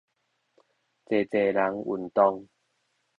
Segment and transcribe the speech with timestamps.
[1.05, 2.47] 濟濟人運動